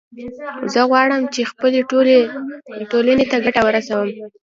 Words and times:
زه 0.73 0.81
غواړم 0.89 1.21
چې 1.33 1.41
خپلې 1.51 1.79
ټولنې 2.91 3.25
ته 3.31 3.37
ګټه 3.45 3.61
ورسوم 3.65 4.07